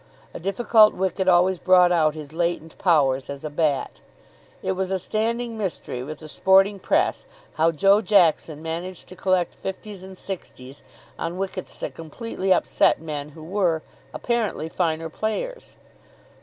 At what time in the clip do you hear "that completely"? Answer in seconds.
11.77-12.51